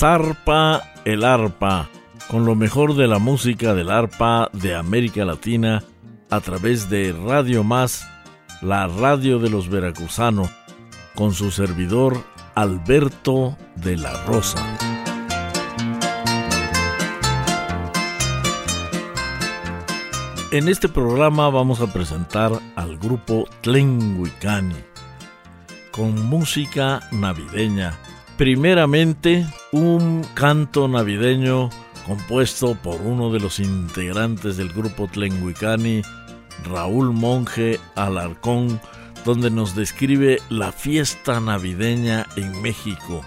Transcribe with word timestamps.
Zarpa 0.00 0.94
el 1.04 1.24
arpa, 1.24 1.90
con 2.28 2.46
lo 2.46 2.54
mejor 2.54 2.94
de 2.94 3.06
la 3.06 3.18
música 3.18 3.74
del 3.74 3.90
arpa 3.90 4.48
de 4.54 4.74
América 4.74 5.26
Latina 5.26 5.84
a 6.30 6.40
través 6.40 6.88
de 6.88 7.12
Radio 7.12 7.64
Más, 7.64 8.08
la 8.62 8.86
radio 8.86 9.38
de 9.38 9.50
los 9.50 9.68
veracruzanos, 9.68 10.48
con 11.14 11.34
su 11.34 11.50
servidor 11.50 12.16
Alberto 12.54 13.58
de 13.74 13.98
la 13.98 14.24
Rosa. 14.24 14.64
En 20.50 20.70
este 20.70 20.88
programa 20.88 21.50
vamos 21.50 21.82
a 21.82 21.92
presentar 21.92 22.52
al 22.74 22.96
grupo 22.96 23.44
Tlenguicani 23.60 24.82
con 25.92 26.24
música 26.24 27.06
navideña 27.12 27.98
primeramente 28.40 29.46
un 29.70 30.26
canto 30.32 30.88
navideño 30.88 31.68
compuesto 32.06 32.74
por 32.74 32.98
uno 33.02 33.30
de 33.30 33.38
los 33.38 33.60
integrantes 33.60 34.56
del 34.56 34.70
grupo 34.70 35.08
Tlenguicani, 35.08 36.00
Raúl 36.64 37.12
Monje 37.12 37.78
Alarcón, 37.96 38.80
donde 39.26 39.50
nos 39.50 39.76
describe 39.76 40.38
la 40.48 40.72
fiesta 40.72 41.38
navideña 41.38 42.26
en 42.36 42.62
México, 42.62 43.22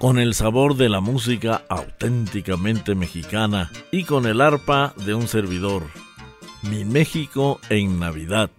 con 0.00 0.18
el 0.18 0.34
sabor 0.34 0.74
de 0.74 0.88
la 0.88 0.98
música 0.98 1.62
auténticamente 1.68 2.96
mexicana 2.96 3.70
y 3.92 4.02
con 4.02 4.26
el 4.26 4.40
arpa 4.40 4.94
de 5.06 5.14
un 5.14 5.28
servidor. 5.28 5.84
Mi 6.62 6.84
México 6.84 7.60
en 7.68 8.00
Navidad. 8.00 8.50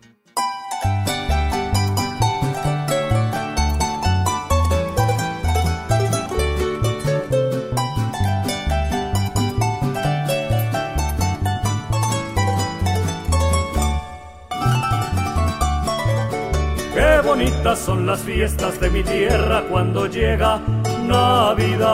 Son 17.76 18.06
las 18.06 18.22
fiestas 18.22 18.80
de 18.80 18.90
mi 18.90 19.04
tierra 19.04 19.64
cuando 19.70 20.06
llega 20.06 20.60
Navidad. 21.08 21.88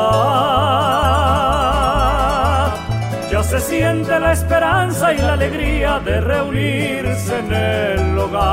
Ya 3.32 3.44
se 3.44 3.60
siente 3.60 4.20
la 4.20 4.34
esperanza 4.34 5.14
y 5.14 5.18
la 5.20 5.34
alegría 5.34 6.00
de 6.00 6.20
reunirse 6.22 7.40
en 7.40 7.54
el 7.54 8.18
hogar. 8.18 8.48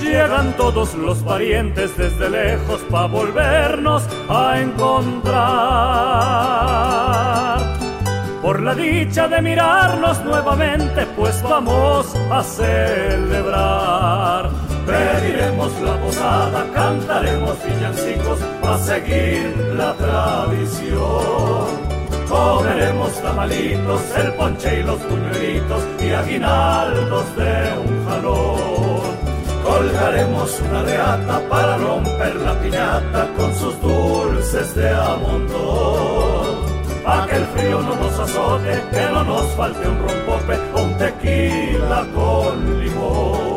Llegan 0.00 0.52
todos 0.56 0.94
los 0.94 1.18
parientes 1.18 1.96
desde 1.96 2.30
lejos 2.30 2.80
para 2.90 3.06
volvernos 3.06 4.04
a 4.28 4.60
encontrar 4.60 5.98
por 8.42 8.60
la 8.62 8.74
dicha 8.74 9.28
de 9.28 9.42
mirarnos 9.42 10.24
nuevamente, 10.24 11.06
pues 11.16 11.42
vamos 11.42 12.14
a 12.30 12.42
celebrar. 12.42 13.88
Pediremos 14.86 15.72
la 15.82 15.96
posada, 16.00 16.66
cantaremos 16.72 17.56
villancicos 17.64 18.38
a 18.62 18.78
seguir 18.78 19.56
la 19.76 19.92
tradición. 19.94 21.88
Comeremos 22.28 23.12
tamalitos, 23.22 24.00
el 24.16 24.32
ponche 24.34 24.80
y 24.80 24.82
los 24.82 24.98
puñuelitos 25.00 25.82
y 26.00 26.10
aguinaldos 26.10 27.36
de 27.36 27.72
un 27.86 28.06
jalón. 28.06 29.18
Colgaremos 29.64 30.60
una 30.60 30.82
reata 30.82 31.40
para 31.50 31.76
romper 31.76 32.36
la 32.36 32.54
piñata 32.60 33.28
con 33.36 33.54
sus 33.54 33.80
dulces 33.80 34.74
de 34.74 34.88
amontón 34.90 36.37
pa' 37.08 37.26
que 37.26 37.36
el 37.36 37.46
frío 37.54 37.80
no 37.80 37.94
nos 37.96 38.18
azote, 38.18 38.72
que 38.92 39.04
no 39.14 39.24
nos 39.24 39.46
falte 39.56 39.88
un 39.88 39.98
rompope 40.06 40.56
o 40.74 40.82
un 40.82 40.94
tequila 40.98 42.06
con 42.14 42.80
limón. 42.80 43.48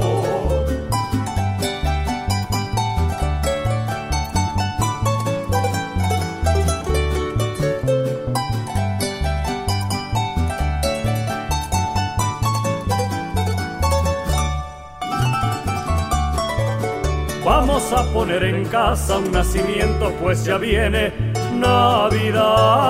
Vamos 17.43 17.91
a 17.91 18.03
poner 18.13 18.43
en 18.45 18.65
casa 18.65 19.17
un 19.17 19.29
nacimiento, 19.31 20.13
pues 20.21 20.45
ya 20.45 20.57
viene 20.57 21.30
Navidad. 21.61 22.81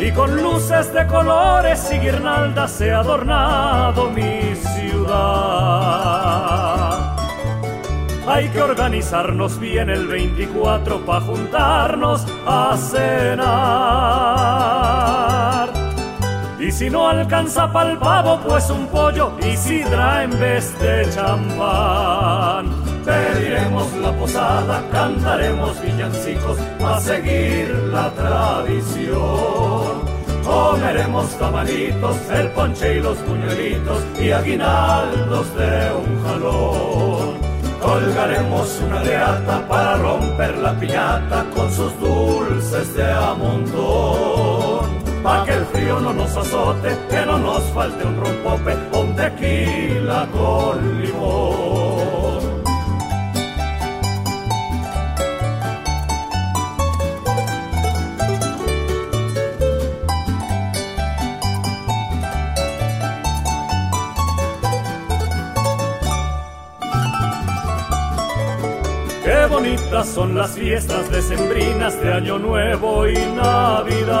Y 0.00 0.10
con 0.12 0.42
luces 0.42 0.92
de 0.92 1.06
colores 1.06 1.88
y 1.92 1.98
guirnaldas 1.98 2.80
he 2.80 2.90
adornado 2.92 4.10
mi 4.10 4.54
ciudad. 4.54 5.74
Hay 8.26 8.48
que 8.48 8.60
organizarnos 8.60 9.60
bien 9.60 9.90
el 9.90 10.08
24 10.08 11.04
para 11.04 11.20
juntarnos 11.20 12.26
a 12.46 12.76
cenar. 12.76 14.24
Y 16.58 16.72
si 16.72 16.88
no 16.88 17.06
alcanza 17.08 17.70
pa'l 17.70 17.98
pavo, 17.98 18.40
pues 18.40 18.70
un 18.70 18.86
pollo 18.86 19.32
y 19.40 19.54
sidra 19.56 20.24
en 20.24 20.30
vez 20.40 20.76
de 20.80 21.06
champán. 21.10 22.73
Pediremos 23.14 23.92
la 23.98 24.12
posada, 24.12 24.82
cantaremos 24.90 25.80
villancicos 25.80 26.58
a 26.84 27.00
seguir 27.00 27.68
la 27.92 28.10
tradición. 28.10 29.92
Comeremos 30.44 31.26
tamalitos, 31.38 32.16
el 32.30 32.48
ponche 32.48 32.96
y 32.96 33.00
los 33.00 33.16
puñuelitos 33.18 34.02
y 34.20 34.30
aguinaldos 34.32 35.46
de 35.56 35.92
un 36.02 36.24
jalón. 36.24 37.34
Colgaremos 37.80 38.80
una 38.84 39.02
leata 39.04 39.68
para 39.68 39.96
romper 39.96 40.58
la 40.58 40.72
piñata 40.80 41.44
con 41.54 41.70
sus 41.72 41.92
dulces 42.00 42.94
de 42.96 43.12
amontón. 43.12 44.86
Pa' 45.22 45.44
que 45.44 45.52
el 45.52 45.64
frío 45.66 46.00
no 46.00 46.12
nos 46.12 46.36
azote, 46.36 46.90
que 47.08 47.26
no 47.26 47.38
nos 47.38 47.62
falte 47.74 48.04
un 48.04 48.16
rompope 48.20 48.74
un 48.92 49.14
tequila 49.14 50.26
con 50.32 51.02
limón. 51.02 51.83
Son 70.04 70.34
las 70.34 70.52
fiestas 70.52 71.10
decembrinas 71.10 72.00
de 72.00 72.12
Año 72.12 72.38
Nuevo 72.38 73.06
y 73.08 73.14
Navidad. 73.14 74.14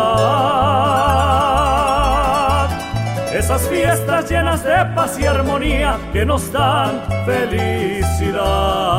Esas 3.32 3.68
fiestas 3.68 4.30
llenas 4.30 4.64
de 4.64 4.74
paz 4.94 5.18
y 5.18 5.26
armonía 5.26 5.98
que 6.12 6.24
nos 6.24 6.50
dan 6.52 7.02
felicidad. 7.26 8.94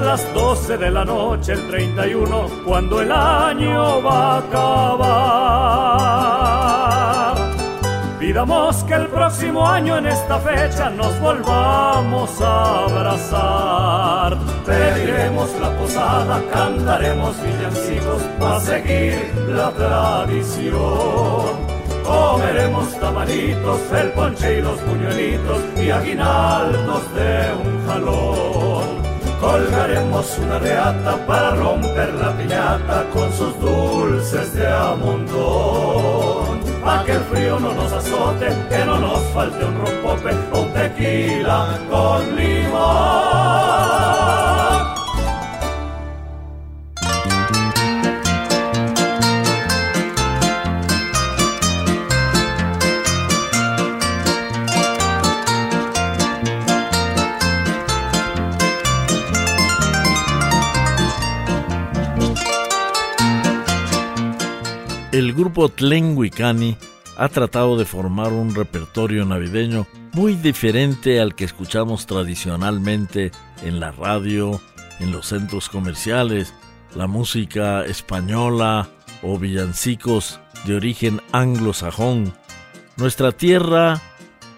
las 0.00 0.34
12 0.34 0.78
de 0.78 0.90
la 0.90 1.04
noche, 1.04 1.52
el 1.52 1.68
31, 1.68 2.48
cuando 2.64 3.02
el 3.02 3.10
año 3.10 4.02
va 4.02 4.34
a 4.34 4.38
acabar. 4.38 5.98
Pidamos 8.28 8.84
que 8.84 8.92
el 8.92 9.06
próximo 9.06 9.66
año 9.66 9.96
en 9.96 10.06
esta 10.06 10.38
fecha 10.40 10.90
nos 10.90 11.18
volvamos 11.18 12.30
a 12.42 12.84
abrazar. 12.84 14.36
Pediremos 14.66 15.48
la 15.58 15.70
posada, 15.78 16.42
cantaremos 16.52 17.34
villancicos 17.42 18.22
para 18.38 18.60
seguir 18.60 19.32
la 19.48 19.70
tradición. 19.70 21.56
Comeremos 22.04 23.00
tamaritos, 23.00 23.80
el 23.98 24.10
ponche 24.10 24.58
y 24.58 24.60
los 24.60 24.78
puñuelitos 24.80 25.62
y 25.82 25.88
aguinaldos 25.88 27.14
de 27.14 27.52
un 27.64 27.86
jalón. 27.86 28.88
Colgaremos 29.40 30.38
una 30.38 30.58
reata 30.58 31.16
para 31.26 31.54
romper 31.54 32.12
la 32.12 32.36
piñata 32.36 33.06
con 33.10 33.32
sus 33.32 33.58
dulces 33.58 34.52
de 34.52 34.66
amontón. 34.66 36.17
Que 37.08 37.14
el 37.14 37.20
frío 37.20 37.58
no 37.58 37.72
nos 37.72 37.90
azote, 37.90 38.48
que 38.68 38.84
no 38.84 38.98
nos 38.98 39.22
falte 39.32 39.64
un 39.64 39.78
rompope 39.78 40.30
o 40.52 40.66
tequila 40.74 41.80
con 41.88 42.36
limón. 42.36 43.38
el 65.10 65.32
grupo 65.32 65.68
Tlenguicani 65.68 66.76
ha 67.18 67.28
tratado 67.28 67.76
de 67.76 67.84
formar 67.84 68.32
un 68.32 68.54
repertorio 68.54 69.24
navideño 69.24 69.86
muy 70.12 70.34
diferente 70.34 71.20
al 71.20 71.34
que 71.34 71.44
escuchamos 71.44 72.06
tradicionalmente 72.06 73.32
en 73.62 73.80
la 73.80 73.90
radio, 73.90 74.60
en 75.00 75.10
los 75.10 75.26
centros 75.26 75.68
comerciales, 75.68 76.54
la 76.94 77.08
música 77.08 77.84
española 77.84 78.88
o 79.22 79.36
villancicos 79.36 80.40
de 80.64 80.76
origen 80.76 81.20
anglosajón. 81.32 82.32
Nuestra 82.96 83.32
tierra, 83.32 84.00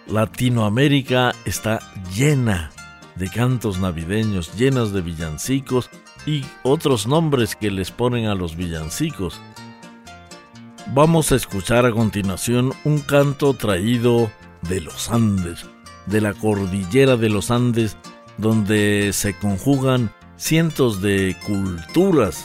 Latinoamérica, 0.07 1.33
está 1.47 1.81
llena 2.15 2.71
de 3.17 3.31
cantos 3.31 3.79
navideños, 3.79 4.55
llenas 4.55 4.93
de 4.93 5.01
villancicos 5.01 5.89
y 6.27 6.45
otros 6.63 7.07
nombres 7.07 7.57
que 7.57 7.71
les 7.71 7.91
ponen 7.91 8.27
a 8.27 8.35
los 8.35 8.55
villancicos. 8.55 9.41
Vamos 10.93 11.31
a 11.31 11.37
escuchar 11.37 11.87
a 11.87 11.93
continuación 11.93 12.73
un 12.83 12.99
canto 12.99 13.55
traído 13.55 14.29
de 14.63 14.81
los 14.81 15.09
Andes, 15.09 15.65
de 16.07 16.21
la 16.21 16.35
cordillera 16.35 17.17
de 17.17 17.29
los 17.29 17.53
Andes, 17.53 17.97
donde 18.39 19.13
se 19.13 19.39
conjugan 19.39 20.11
cientos 20.37 21.01
de 21.01 21.37
culturas 21.47 22.45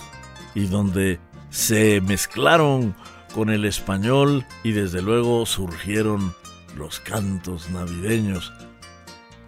y 0.54 0.68
donde 0.68 1.20
se 1.50 2.02
mezclaron 2.02 2.96
con 3.34 3.50
el 3.50 3.66
español 3.66 4.46
y 4.64 4.74
desde 4.74 5.02
luego 5.02 5.48
surgieron 5.48 6.36
los 6.78 7.00
cantos 7.00 7.72
navideños. 7.72 8.54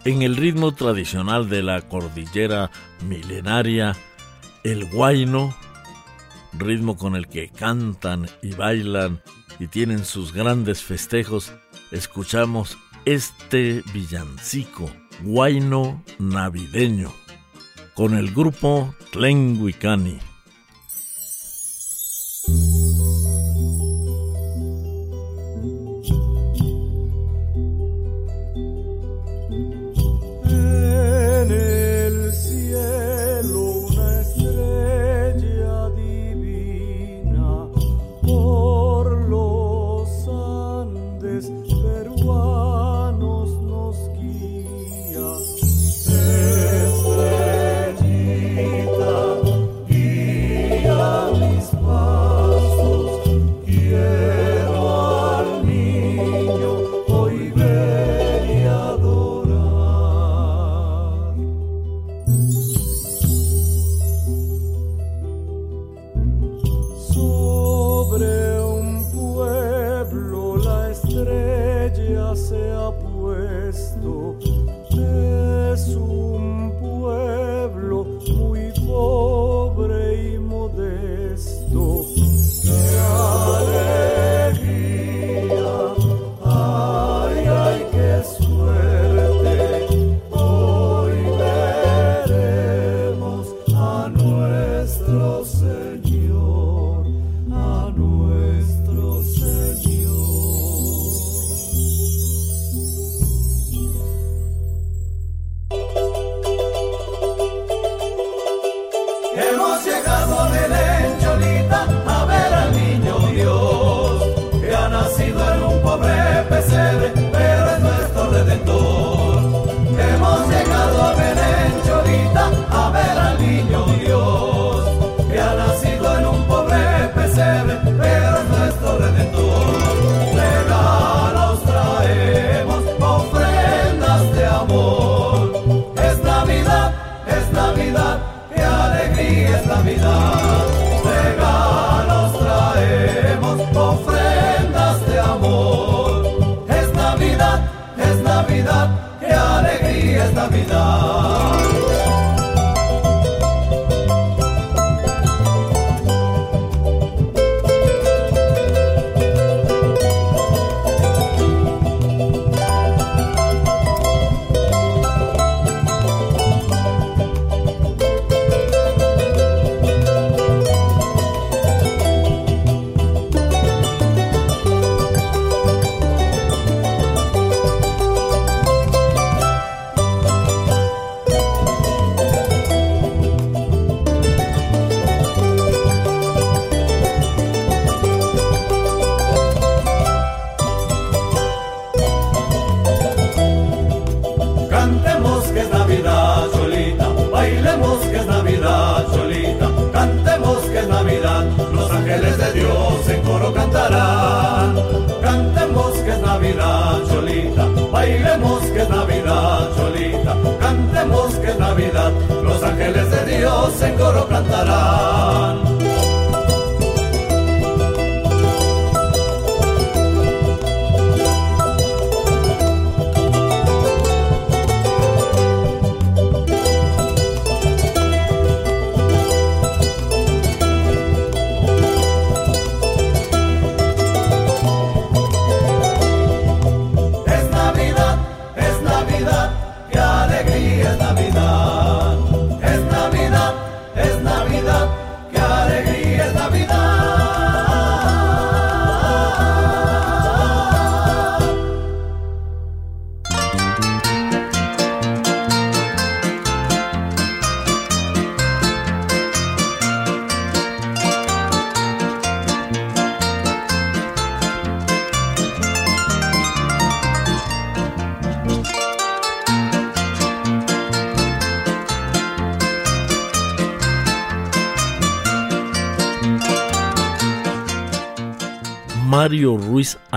En 0.04 0.22
el 0.22 0.34
ritmo 0.34 0.74
tradicional 0.74 1.48
de 1.48 1.62
la 1.62 1.82
cordillera 1.82 2.72
milenaria, 3.06 3.94
el 4.64 4.86
guayno 4.86 5.54
ritmo 6.52 6.96
con 6.96 7.16
el 7.16 7.28
que 7.28 7.48
cantan 7.48 8.28
y 8.42 8.52
bailan 8.52 9.22
y 9.58 9.66
tienen 9.68 10.04
sus 10.04 10.32
grandes 10.32 10.82
festejos, 10.82 11.52
escuchamos 11.90 12.78
este 13.04 13.82
villancico, 13.92 14.90
guayno 15.22 16.02
navideño, 16.18 17.12
con 17.94 18.14
el 18.14 18.32
grupo 18.32 18.94
Tlenguicani. 19.12 20.27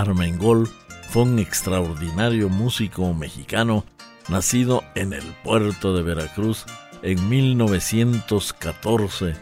Armengol 0.02 0.68
fue 1.08 1.22
un 1.22 1.38
extraordinario 1.38 2.48
músico 2.48 3.12
mexicano 3.14 3.84
nacido 4.28 4.82
en 4.94 5.12
el 5.12 5.24
puerto 5.44 5.94
de 5.94 6.02
Veracruz 6.02 6.64
en 7.02 7.28
1914 7.28 9.34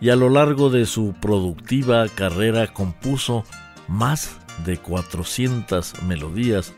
y 0.00 0.10
a 0.10 0.16
lo 0.16 0.28
largo 0.28 0.70
de 0.70 0.86
su 0.86 1.14
productiva 1.20 2.06
carrera 2.08 2.72
compuso 2.72 3.44
más 3.88 4.36
de 4.64 4.78
400 4.78 6.02
melodías 6.02 6.74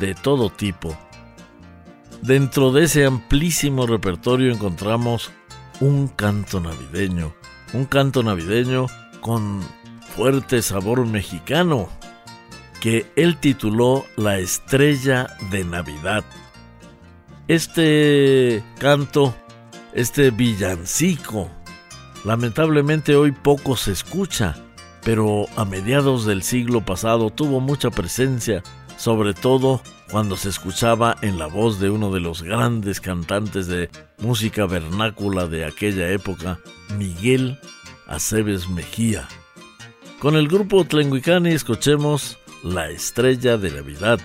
de 0.00 0.14
todo 0.14 0.50
tipo. 0.50 0.96
Dentro 2.20 2.72
de 2.72 2.84
ese 2.84 3.04
amplísimo 3.04 3.86
repertorio 3.86 4.52
encontramos 4.52 5.30
un 5.80 6.08
canto 6.08 6.60
navideño, 6.60 7.34
un 7.74 7.84
canto 7.84 8.22
navideño 8.22 8.86
con 9.20 9.60
fuerte 10.16 10.62
sabor 10.62 11.06
mexicano 11.06 11.88
que 12.82 13.06
él 13.14 13.36
tituló 13.36 14.04
La 14.16 14.40
Estrella 14.40 15.36
de 15.52 15.62
Navidad. 15.62 16.24
Este 17.46 18.64
canto, 18.80 19.36
este 19.94 20.32
villancico, 20.32 21.48
lamentablemente 22.24 23.14
hoy 23.14 23.30
poco 23.30 23.76
se 23.76 23.92
escucha, 23.92 24.56
pero 25.04 25.46
a 25.56 25.64
mediados 25.64 26.26
del 26.26 26.42
siglo 26.42 26.84
pasado 26.84 27.30
tuvo 27.30 27.60
mucha 27.60 27.88
presencia, 27.90 28.64
sobre 28.96 29.32
todo 29.32 29.80
cuando 30.10 30.36
se 30.36 30.48
escuchaba 30.48 31.16
en 31.22 31.38
la 31.38 31.46
voz 31.46 31.78
de 31.78 31.88
uno 31.88 32.10
de 32.10 32.18
los 32.18 32.42
grandes 32.42 33.00
cantantes 33.00 33.68
de 33.68 33.90
música 34.18 34.66
vernácula 34.66 35.46
de 35.46 35.66
aquella 35.66 36.10
época, 36.10 36.58
Miguel 36.98 37.60
Aceves 38.08 38.68
Mejía. 38.68 39.28
Con 40.18 40.34
el 40.34 40.48
grupo 40.48 40.84
Tlenguicani 40.84 41.50
escuchemos 41.50 42.38
La 42.64 42.88
Estrella 42.90 43.56
de 43.56 43.72
Navidad 43.72 44.20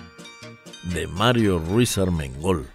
de 0.94 1.08
Mario 1.08 1.58
Ruiz 1.58 1.98
Armengol. 1.98 2.70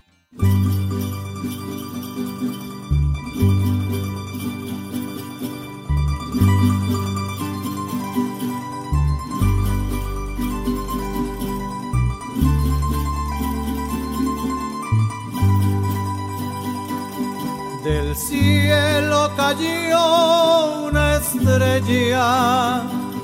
Del 17.85 18.15
cielo 18.17 19.31
cayó 19.37 20.87
una 20.89 21.15
estrella 21.15 22.83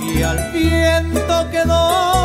y 0.00 0.22
al 0.22 0.50
viento 0.50 1.50
quedó 1.50 2.15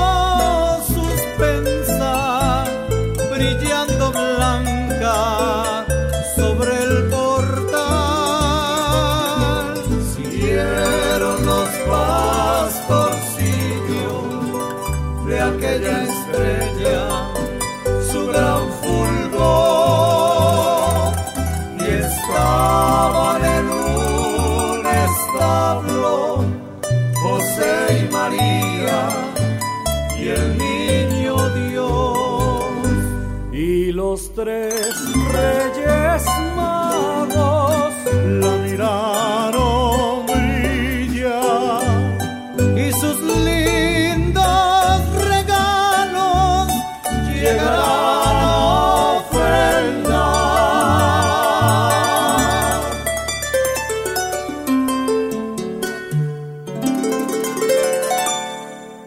y 34.48 34.71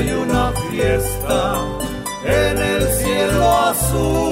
hay 0.00 0.12
una 0.12 0.50
fiesta 0.70 1.58
en 2.24 2.58
el 2.58 2.88
cielo 2.88 3.58
azul 3.58 4.29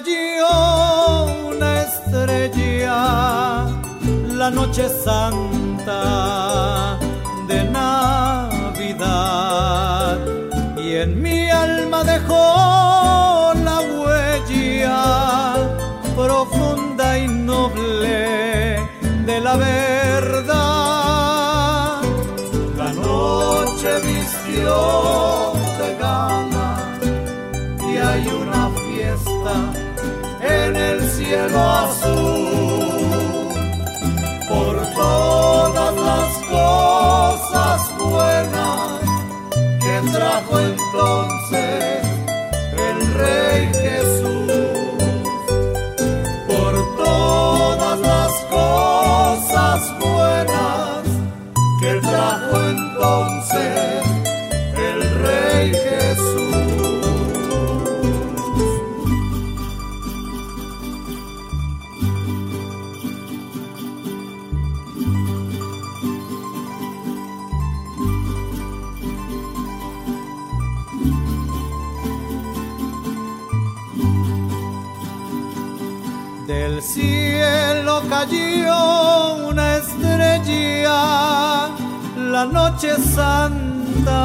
cayó 0.00 1.26
una 1.50 1.82
estrella, 1.82 2.98
la 4.40 4.48
noche 4.50 4.88
santa 4.88 5.98
de 7.46 7.64
Navidad. 7.64 8.98
Y 10.78 10.94
en 11.04 11.20
mi 11.20 11.50
alma 11.50 12.04
dejó 12.04 13.52
la 13.68 13.78
huella 13.94 15.00
profunda 16.16 17.18
y 17.18 17.28
noble 17.28 18.78
de 19.26 19.40
la 19.46 19.56
verdad. 19.56 20.72
La 22.78 22.92
noche 22.94 23.90
vistió 24.12 24.74
de 25.80 25.88
gama 26.00 26.68
y 27.90 27.92
hay 27.98 28.26
una 28.42 28.61
en 30.40 30.76
el 30.76 31.10
cielo 31.10 31.60
azul. 31.60 33.52
Por 34.48 34.76
todas 34.94 35.94
las 35.96 36.30
cosas 36.50 37.98
buenas 37.98 39.00
que 39.80 40.10
trajo 40.12 40.60
entonces 40.60 41.31
cayó 78.08 79.34
una 79.48 79.76
estrella, 79.76 81.68
la 82.16 82.44
noche 82.44 82.96
santa 83.14 84.22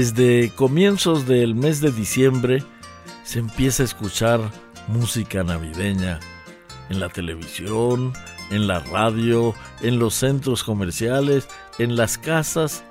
Desde 0.00 0.50
comienzos 0.56 1.26
del 1.26 1.54
mes 1.54 1.82
de 1.82 1.92
diciembre 1.92 2.62
se 3.22 3.38
empieza 3.38 3.82
a 3.82 3.84
escuchar 3.84 4.40
música 4.88 5.44
navideña 5.44 6.20
en 6.88 7.00
la 7.00 7.10
televisión, 7.10 8.14
en 8.50 8.66
la 8.66 8.78
radio, 8.78 9.54
en 9.82 9.98
los 9.98 10.14
centros 10.14 10.64
comerciales, 10.64 11.48
en 11.78 11.96
las 11.96 12.16
casas, 12.16 12.82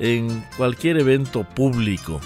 en 0.00 0.44
cualquier 0.58 0.98
evento 0.98 1.44
público. 1.44 2.20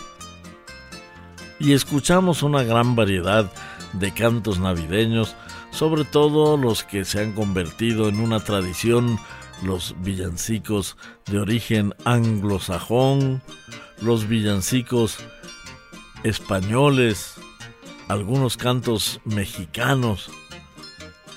Y 1.61 1.73
escuchamos 1.73 2.42
una 2.42 2.64
gran 2.64 2.97
variedad 2.97 3.49
de 3.92 4.12
cantos 4.12 4.59
navideños, 4.59 5.37
sobre 5.70 6.03
todo 6.03 6.57
los 6.57 6.83
que 6.83 7.05
se 7.05 7.20
han 7.20 7.35
convertido 7.35 8.09
en 8.09 8.18
una 8.18 8.40
tradición, 8.40 9.16
los 9.62 9.94
villancicos 10.01 10.97
de 11.27 11.38
origen 11.38 11.94
anglosajón, 12.05 13.40
los 14.05 14.29
villancicos 14.29 15.19
españoles, 16.23 17.35
algunos 18.09 18.57
cantos 18.57 19.21
mexicanos, 19.25 20.31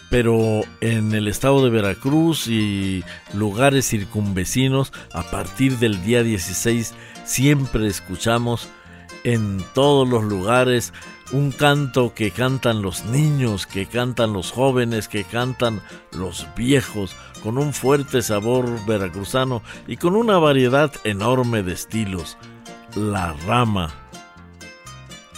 pero 0.09 0.61
en 0.81 1.13
el 1.13 1.27
estado 1.27 1.63
de 1.63 1.69
Veracruz 1.69 2.47
y 2.47 3.03
lugares 3.33 3.89
circunvecinos, 3.89 4.93
a 5.11 5.23
partir 5.23 5.77
del 5.79 6.03
día 6.03 6.23
16 6.23 6.93
siempre 7.25 7.87
escuchamos 7.87 8.69
en 9.23 9.63
todos 9.73 10.07
los 10.07 10.23
lugares 10.23 10.93
un 11.33 11.51
canto 11.51 12.13
que 12.13 12.31
cantan 12.31 12.81
los 12.81 13.03
niños, 13.05 13.65
que 13.65 13.85
cantan 13.85 14.31
los 14.31 14.51
jóvenes, 14.51 15.09
que 15.09 15.25
cantan 15.25 15.81
los 16.13 16.47
viejos, 16.55 17.15
con 17.43 17.57
un 17.57 17.73
fuerte 17.73 18.21
sabor 18.21 18.85
veracruzano 18.85 19.61
y 19.87 19.97
con 19.97 20.15
una 20.15 20.37
variedad 20.37 20.91
enorme 21.03 21.63
de 21.63 21.73
estilos. 21.73 22.37
La 22.97 23.33
rama. 23.45 23.91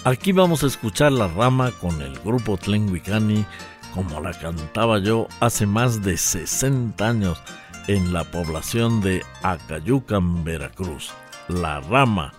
Aquí 0.06 0.32
vamos 0.32 0.64
a 0.64 0.68
escuchar 0.68 1.12
la 1.12 1.28
rama 1.28 1.72
con 1.82 2.02
el 2.02 2.18
grupo 2.20 2.56
Tlenguicani 2.56 3.46
como 3.94 4.22
la 4.22 4.32
cantaba 4.32 5.00
yo 5.00 5.28
hace 5.42 5.66
más 5.66 6.02
de 6.02 6.16
60 6.16 7.06
años 7.06 7.38
en 7.88 8.14
la 8.14 8.24
población 8.24 9.02
de 9.02 9.26
Acayucan, 9.44 10.46
Veracruz. 10.46 11.12
La 11.50 11.82
rama. 11.82 12.39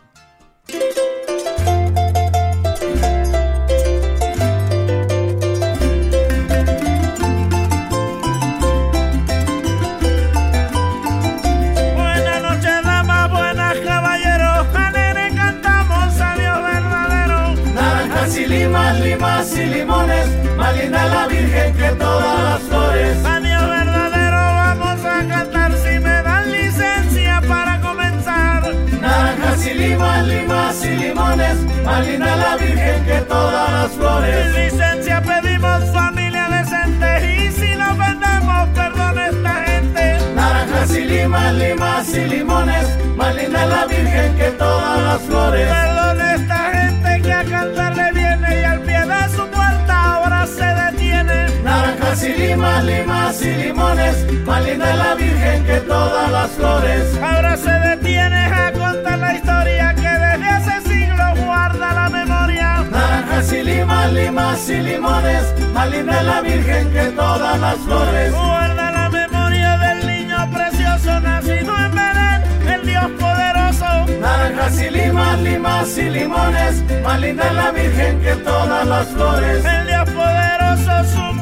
La 21.10 21.26
Virgen 21.26 21.74
que 21.74 21.88
todas 21.90 22.44
las 22.44 22.60
flores. 22.62 23.24
A 23.24 23.40
Dios 23.40 23.68
verdadero 23.68 24.36
vamos 24.36 25.04
a 25.04 25.28
cantar 25.28 25.72
si 25.72 25.98
me 25.98 26.22
dan 26.22 26.50
licencia 26.50 27.42
para 27.46 27.80
comenzar. 27.80 28.74
Naranjas 29.00 29.66
y 29.66 29.74
limas, 29.74 30.26
limas, 30.26 30.84
y 30.84 30.96
limones, 30.96 31.56
más 31.84 32.06
linda 32.06 32.36
la 32.36 32.56
Virgen 32.56 33.04
que 33.04 33.20
todas 33.28 33.72
las 33.72 33.92
flores. 33.92 34.54
Licencia 34.54 35.22
pedimos 35.22 35.84
familia 35.92 36.48
decente 36.48 37.08
y 37.34 37.52
si 37.52 37.76
nos 37.76 37.96
vendemos, 37.98 38.68
perdón 38.74 39.18
esta 39.18 39.54
gente. 39.64 40.18
Naranjas 40.34 40.90
y 40.94 41.04
limas, 41.04 41.54
limas 41.54 42.14
y 42.14 42.24
limones, 42.24 42.86
más 43.16 43.34
linda 43.34 43.66
la 43.66 43.86
Virgen 43.86 44.36
que 44.36 44.50
todas 44.52 45.02
las 45.02 45.22
flores. 45.22 45.68
Perdón 45.68 46.20
esta 46.20 46.56
gente 46.56 46.79
limas 52.84 53.42
y 53.42 53.54
limones, 53.54 54.44
más 54.46 54.64
linda 54.64 54.94
la 54.94 55.14
Virgen 55.14 55.64
que 55.64 55.80
todas 55.80 56.30
las 56.30 56.50
flores. 56.52 57.18
Ahora 57.22 57.56
se 57.56 57.70
detiene 57.70 58.44
a 58.46 58.72
contar 58.72 59.18
la 59.18 59.34
historia 59.34 59.94
que 59.94 60.08
desde 60.08 60.48
hace 60.48 60.88
siglos 60.88 61.38
guarda 61.44 61.92
la 61.92 62.08
memoria. 62.08 62.84
Naranjas 62.90 63.52
y 63.52 63.62
limas, 63.62 64.12
limas 64.12 64.68
y 64.68 64.80
limones, 64.80 65.54
más 65.74 65.90
linda 65.90 66.22
la 66.22 66.40
Virgen 66.40 66.92
que 66.92 67.04
todas 67.16 67.60
las 67.60 67.76
flores. 67.78 68.32
Guarda 68.32 68.90
la 68.90 69.08
memoria 69.10 69.76
del 69.78 70.06
niño 70.06 70.50
precioso 70.52 71.20
nacido 71.20 71.76
en 71.76 71.90
Belén, 71.92 72.42
el 72.68 72.86
Dios 72.86 73.10
poderoso. 73.18 74.06
Naranjas 74.20 74.80
y 74.80 74.90
limas, 74.90 75.40
limas 75.40 75.98
y 75.98 76.10
limones, 76.10 76.84
más 77.02 77.20
linda 77.20 77.52
la 77.52 77.70
Virgen 77.72 78.20
que 78.20 78.34
todas 78.36 78.86
las 78.86 79.06
flores. 79.08 79.64
El 79.64 79.86
Dios 79.86 80.10
poderoso, 80.10 81.04
su 81.14 81.39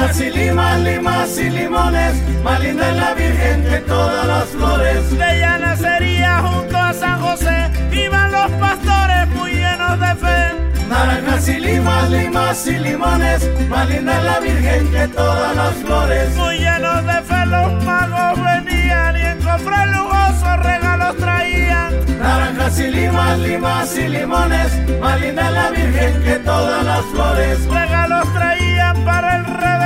Naranjas 0.00 0.20
y 0.22 0.30
limas, 0.30 0.80
limas 0.80 1.38
y 1.38 1.50
limones, 1.50 2.42
más 2.42 2.60
linda 2.60 2.90
la 2.92 3.12
Virgen 3.12 3.64
que 3.64 3.78
todas 3.80 4.26
las 4.26 4.48
flores. 4.48 5.10
De 5.10 5.36
ella 5.36 5.58
nacería 5.58 6.38
junto 6.38 6.76
a 6.78 6.94
San 6.94 7.20
José, 7.20 7.70
iban 7.92 8.32
los 8.32 8.50
pastores 8.52 9.28
muy 9.36 9.52
llenos 9.52 10.00
de 10.00 10.14
fe. 10.14 10.86
Naranjas 10.88 11.48
y 11.48 11.60
limas, 11.60 12.10
limas 12.10 12.66
y 12.66 12.78
limones, 12.78 13.50
más 13.68 13.88
linda 13.90 14.22
la 14.22 14.40
Virgen 14.40 14.90
que 14.90 15.08
todas 15.08 15.54
las 15.54 15.74
flores. 15.74 16.34
Muy 16.34 16.58
llenos 16.58 17.04
de 17.04 17.22
fe 17.22 17.46
los 17.46 17.84
magos 17.84 18.42
venían 18.42 19.16
y 19.16 19.20
en 19.20 19.38
cofres 19.42 19.86
lujosos 19.96 20.64
regalos 20.64 21.16
traían. 21.18 21.92
Naranjas 22.18 22.78
y 22.78 22.88
limas, 22.88 23.38
limas 23.38 23.98
y 23.98 24.08
limones, 24.08 24.98
más 24.98 25.20
linda 25.20 25.50
la 25.50 25.70
Virgen 25.70 26.22
que 26.22 26.36
todas 26.36 26.84
las 26.86 27.04
flores. 27.04 27.66
Regalos 27.66 28.32
traían 28.32 29.04
para 29.04 29.36
el 29.36 29.44
Redentor, 29.44 29.79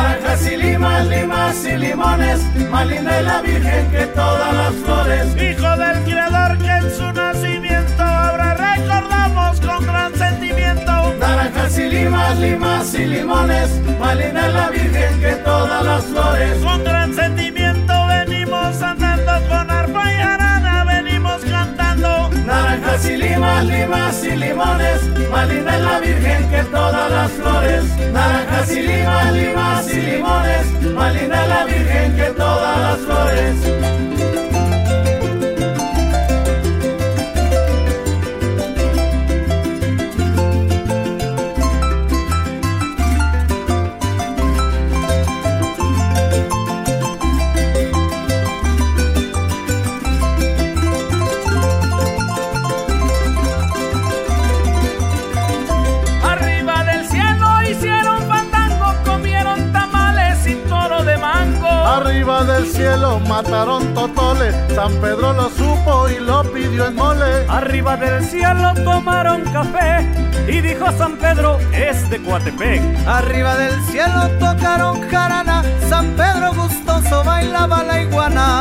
Naranjas 0.00 0.46
y 0.50 0.56
limas, 0.56 1.06
limas 1.08 1.64
y 1.66 1.76
limones, 1.76 2.40
más 2.70 2.86
linda 2.86 3.20
la 3.20 3.42
Virgen 3.42 3.90
que 3.90 4.06
todas 4.06 4.54
las 4.54 4.74
flores. 4.76 5.26
Hijo 5.36 5.76
del 5.76 6.04
Criador 6.04 6.58
que 6.58 6.70
en 6.70 6.90
su 6.90 7.12
nacimiento 7.12 8.02
ahora 8.02 8.54
recordamos 8.54 9.60
con 9.60 9.86
gran 9.86 10.14
sentimiento. 10.14 11.14
Naranjas 11.18 11.78
y 11.78 11.90
limas, 11.90 12.38
limas 12.38 12.94
y 12.94 13.04
limones, 13.04 13.68
más 14.00 14.16
linda 14.16 14.48
la 14.48 14.70
Virgen 14.70 15.20
que 15.20 15.32
todas 15.44 15.84
las 15.84 16.04
flores. 16.04 16.56
Con 16.64 16.82
gran 16.82 17.14
sentimiento 17.14 18.06
venimos 18.06 18.80
andando 18.80 19.32
con 19.50 19.70
arpa 19.70 20.12
y 20.12 20.16
jarana, 20.16 20.84
venimos 20.84 21.44
cantando. 21.44 22.30
Naranjas 22.46 23.04
y 23.04 23.16
limas, 23.18 23.66
limas 23.66 24.24
y 24.24 24.30
limones, 24.34 25.30
más 25.30 25.46
linda 25.46 25.78
la 25.78 25.98
Virgen 25.98 26.48
que 26.48 26.62
todas 26.70 27.10
las 27.10 27.30
flores. 27.32 27.84
Naranjas 28.14 28.39
y 28.68 28.82
limas, 28.82 29.32
limas 29.32 29.88
y 29.88 30.00
limones, 30.02 30.94
más 30.94 31.14
linda 31.14 31.46
la 31.46 31.64
Virgen 31.64 32.14
que 32.14 32.24
todas 32.36 32.78
las 32.78 32.98
flores. 32.98 34.29
Mataron 63.42 63.94
totoles, 63.94 64.54
San 64.74 64.92
Pedro 65.00 65.32
lo 65.32 65.48
supo 65.48 66.08
y 66.10 66.18
lo 66.20 66.42
pidió 66.52 66.86
en 66.88 66.94
mole. 66.94 67.46
Arriba 67.48 67.96
del 67.96 68.22
cielo 68.24 68.74
tomaron 68.84 69.42
café 69.52 70.06
y 70.46 70.60
dijo 70.60 70.90
San 70.92 71.16
Pedro 71.16 71.58
es 71.72 72.10
de 72.10 72.20
Coatepec. 72.20 72.82
Arriba 73.06 73.56
del 73.56 73.80
cielo 73.84 74.28
tocaron 74.38 75.00
jarana, 75.08 75.62
San 75.88 76.06
Pedro 76.16 76.52
gustoso 76.52 77.24
bailaba 77.24 77.82
la 77.82 78.02
iguana. 78.02 78.59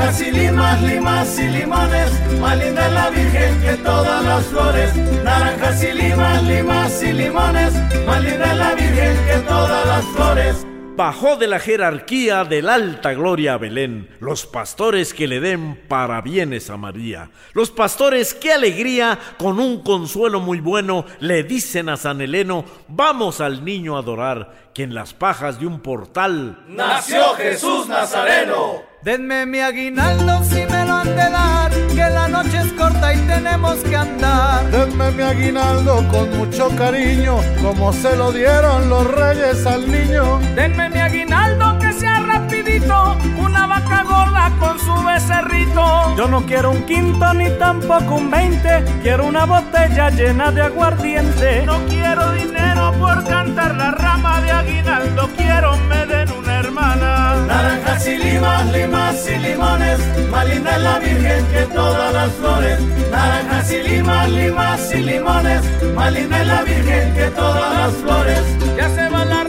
Naranjas 0.00 0.26
y 0.26 0.30
limas, 0.32 0.82
limas 0.82 1.38
y 1.38 1.48
limones, 1.48 2.40
más 2.40 2.58
linda 2.58 2.88
la 2.88 3.10
Virgen 3.10 3.60
que 3.60 3.76
todas 3.84 4.24
las 4.24 4.46
flores. 4.46 4.96
Naranjas 5.22 5.84
y 5.84 5.92
limas, 5.92 6.42
limas 6.42 7.02
y 7.02 7.12
limones, 7.12 7.74
más 8.06 8.24
linda 8.24 8.54
la 8.54 8.74
Virgen 8.74 9.16
que 9.26 9.46
todas 9.46 9.86
las 9.86 10.04
flores. 10.06 10.66
Bajó 10.96 11.36
de 11.36 11.46
la 11.48 11.58
jerarquía 11.58 12.44
de 12.44 12.62
la 12.62 12.74
alta 12.74 13.12
gloria 13.12 13.54
a 13.54 13.58
Belén, 13.58 14.08
los 14.20 14.46
pastores 14.46 15.12
que 15.12 15.28
le 15.28 15.38
den 15.38 15.78
parabienes 15.86 16.70
a 16.70 16.78
María, 16.78 17.30
los 17.52 17.70
pastores 17.70 18.32
qué 18.32 18.54
alegría, 18.54 19.18
con 19.38 19.60
un 19.60 19.82
consuelo 19.82 20.40
muy 20.40 20.60
bueno, 20.60 21.04
le 21.20 21.42
dicen 21.42 21.90
a 21.90 21.98
San 21.98 22.22
Heleno, 22.22 22.64
vamos 22.88 23.40
al 23.40 23.64
niño 23.64 23.96
a 23.96 24.00
adorar, 24.00 24.69
que 24.74 24.82
en 24.84 24.94
las 24.94 25.14
pajas 25.14 25.58
de 25.58 25.66
un 25.66 25.80
portal 25.80 26.64
Nació 26.68 27.34
Jesús 27.34 27.88
Nazareno. 27.88 28.82
Denme 29.02 29.46
mi 29.46 29.60
aguinaldo 29.60 30.44
si 30.44 30.66
me 30.66 30.84
lo 30.84 30.92
han 30.92 31.08
de 31.08 31.30
dar, 31.30 31.70
que 31.70 31.96
la 31.96 32.28
noche 32.28 32.58
es 32.58 32.72
corta 32.74 33.14
y 33.14 33.18
tenemos 33.26 33.76
que 33.76 33.96
andar. 33.96 34.70
Denme 34.70 35.10
mi 35.12 35.22
aguinaldo 35.22 36.06
con 36.08 36.36
mucho 36.36 36.68
cariño, 36.76 37.38
como 37.62 37.94
se 37.94 38.14
lo 38.14 38.30
dieron 38.30 38.90
los 38.90 39.06
reyes 39.10 39.66
al 39.66 39.90
niño. 39.90 40.38
Denme 40.54 40.90
mi 40.90 41.00
aguinaldo 41.00 41.78
que 41.78 41.94
sea 41.94 42.20
rapidito, 42.20 43.16
una 43.38 43.66
vaca 43.66 43.89
Yo 46.20 46.28
no 46.28 46.44
quiero 46.44 46.70
un 46.70 46.82
quinto 46.82 47.32
ni 47.32 47.48
tampoco 47.58 48.16
un 48.16 48.30
veinte, 48.30 48.84
quiero 49.00 49.24
una 49.24 49.46
botella 49.46 50.10
llena 50.10 50.52
de 50.52 50.60
aguardiente. 50.60 51.62
No 51.64 51.78
quiero 51.86 52.32
dinero 52.32 52.92
por 52.98 53.24
cantar 53.24 53.74
la 53.74 53.92
rama 53.92 54.42
de 54.42 54.50
aguinaldo, 54.50 55.30
quiero 55.34 55.78
me 55.88 56.04
den 56.04 56.30
una 56.32 56.58
hermana. 56.58 57.36
Naranjas 57.46 58.06
y 58.06 58.18
limas, 58.18 58.70
limas 58.70 59.28
y 59.30 59.38
limones, 59.38 59.98
más 60.30 60.46
linda 60.46 60.76
es 60.76 60.82
la 60.82 60.98
Virgen 60.98 61.46
que 61.46 61.62
todas 61.74 62.12
las 62.12 62.32
flores. 62.32 62.80
Naranjas 63.10 63.72
y 63.72 63.82
limas, 63.88 64.28
limas 64.28 64.94
y 64.94 64.98
limones, 64.98 65.62
más 65.94 66.12
linda 66.12 66.42
es 66.42 66.46
la 66.46 66.62
Virgen 66.64 67.14
que 67.14 67.30
todas 67.30 67.78
las 67.78 67.94
flores. 67.94 68.42
Ya 68.76 68.90
se 68.90 69.08
va 69.08 69.24
la 69.24 69.44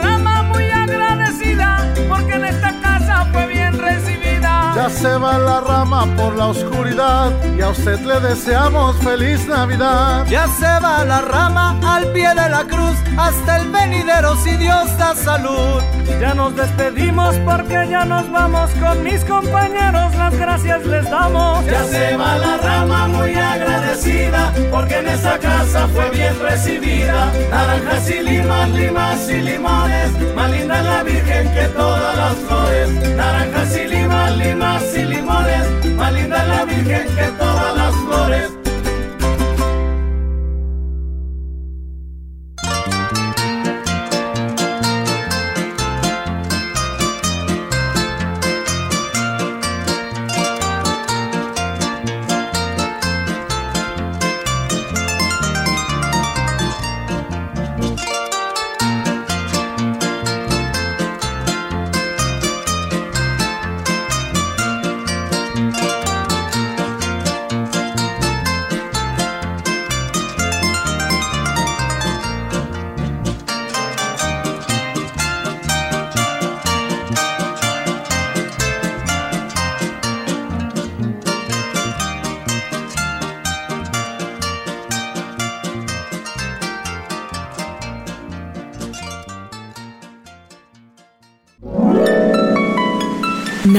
Ya 4.82 4.90
se 4.90 5.16
va 5.16 5.38
la 5.38 5.62
rama 5.62 6.08
por 6.18 6.36
la 6.36 6.48
oscuridad 6.48 7.32
y 7.56 7.62
a 7.62 7.70
usted 7.70 8.00
le 8.00 8.20
deseamos 8.20 8.96
feliz 9.04 9.48
Navidad. 9.48 10.26
Ya 10.26 10.48
se 10.48 10.66
va 10.66 11.06
la 11.06 11.22
rama 11.22 11.80
al 11.86 12.08
pie 12.14 12.30
de 12.30 12.50
la 12.50 12.64
cruz, 12.64 12.98
hasta 13.16 13.58
el 13.58 13.70
venidero 13.70 14.36
si 14.38 14.58
Dios 14.58 14.98
da 14.98 15.14
salud. 15.14 15.84
Ya 16.20 16.34
nos 16.34 16.56
despedimos 16.56 17.36
porque 17.46 17.88
ya 17.92 18.06
nos 18.06 18.32
vamos 18.32 18.72
con 18.80 19.04
mis 19.04 19.24
compañeros, 19.24 20.16
las 20.16 20.36
gracias 20.36 20.84
les 20.88 21.08
damos. 21.12 21.64
Ya 21.66 21.84
se 21.84 22.18
va 22.18 22.40
la 22.40 22.58
rama 22.58 23.08
muy 23.08 23.36
agradecida, 23.36 24.52
porque 24.72 24.98
en 24.98 25.10
esta 25.10 25.38
casa 25.38 25.88
fue 25.94 26.10
bien 26.10 26.40
recibida. 26.40 27.32
Naranjas 27.52 28.10
y 28.10 28.20
limas, 28.24 28.70
limas 28.70 29.30
y 29.30 29.42
limones, 29.42 30.36
más 30.36 30.50
linda 30.50 30.82
la 30.82 31.04
Virgen 31.04 31.54
que 31.54 31.68
todas 31.68 32.18
las 32.18 32.36
Naranjas 33.16 33.78
y 33.78 33.88
limas, 33.88 34.38
limas 34.38 34.84
y 34.96 35.04
limones, 35.06 35.96
más 35.96 36.14
linda 36.14 36.46
la 36.46 36.66
Virgen 36.66 37.08
que 37.16 37.24
todas 37.38 37.78
las 37.78 37.96
flores. 37.96 38.61